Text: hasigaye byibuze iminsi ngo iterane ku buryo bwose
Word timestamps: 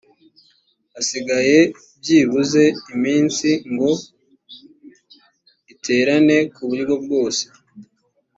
hasigaye 0.93 1.59
byibuze 1.99 2.63
iminsi 2.93 3.49
ngo 3.71 3.91
iterane 5.73 6.37
ku 6.53 6.61
buryo 6.69 6.95
bwose 7.03 7.43